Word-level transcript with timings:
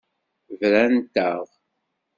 Brant-aɣ. 0.59 1.43